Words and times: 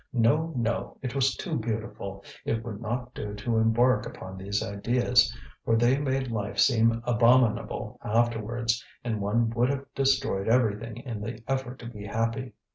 No, 0.13 0.51
no, 0.55 0.97
it 1.03 1.13
was 1.13 1.35
too 1.35 1.59
beautiful; 1.59 2.23
it 2.43 2.63
would 2.63 2.81
not 2.81 3.13
do 3.13 3.35
to 3.35 3.57
embark 3.59 4.07
upon 4.07 4.35
these 4.35 4.63
ideas, 4.63 5.31
for 5.63 5.75
they 5.75 5.95
made 5.99 6.31
life 6.31 6.57
seem 6.57 7.03
abominable 7.05 7.99
afterwards, 8.03 8.83
and 9.03 9.21
one 9.21 9.51
would 9.51 9.69
have 9.69 9.85
destroyed 9.93 10.47
everything 10.47 10.97
in 10.97 11.21
the 11.21 11.43
effort 11.47 11.77
to 11.77 11.85
be 11.85 12.07
happy. 12.07 12.53